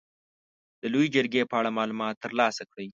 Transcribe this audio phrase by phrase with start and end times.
[0.81, 2.87] د لويې جرګې په اړه معلومات تر لاسه کړئ.